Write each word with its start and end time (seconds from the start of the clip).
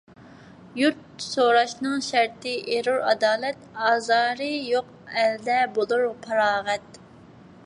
يۇرت 0.77 1.25
سوراشنىڭ 1.25 2.01
شەرتى 2.07 2.55
ئېرۇر 2.77 2.99
ئادالەت، 3.11 3.69
ئازارى 3.85 4.51
يوق 4.73 4.93
ئەلدە 5.21 5.63
بولۇر 5.79 6.11
پاراغەت. 6.27 7.03